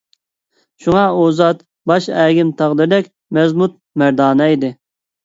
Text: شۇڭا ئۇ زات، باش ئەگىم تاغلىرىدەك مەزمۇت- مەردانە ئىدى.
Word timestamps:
شۇڭا 0.85 1.01
ئۇ 1.17 1.27
زات، 1.39 1.59
باش 1.91 2.07
ئەگىم 2.21 2.53
تاغلىرىدەك 2.63 3.11
مەزمۇت- 3.39 3.77
مەردانە 4.05 4.49
ئىدى. 4.55 4.73